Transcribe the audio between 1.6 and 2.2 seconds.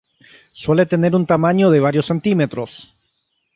de varios